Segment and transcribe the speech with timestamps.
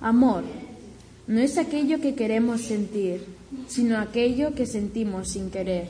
[0.00, 0.44] Amor
[1.28, 3.20] no es aquello que queremos sentir,
[3.66, 5.88] sino aquello que sentimos sin querer.